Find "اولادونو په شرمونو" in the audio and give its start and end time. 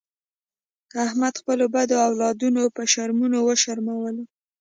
2.07-3.37